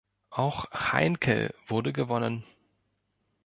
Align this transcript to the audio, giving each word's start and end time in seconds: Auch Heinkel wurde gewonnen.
Auch 0.31 0.65
Heinkel 0.73 1.53
wurde 1.67 1.93
gewonnen. 1.93 2.43